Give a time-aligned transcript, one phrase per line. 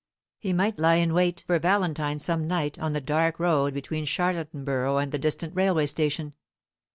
[0.39, 4.99] He might lie in wait for Valentine some night on the dark road between Charlottenburgh
[5.03, 6.33] and the distant railway station.